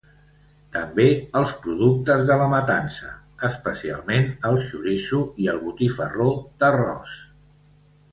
També 0.75 1.03
els 1.41 1.51
productes 1.65 2.23
de 2.29 2.37
la 2.41 2.47
matança, 2.53 3.11
especialment 3.49 4.25
el 4.51 4.57
xoriço 4.69 5.21
i 5.45 5.51
el 5.53 5.61
botifarró 5.67 6.31
d'arròs. 6.65 7.15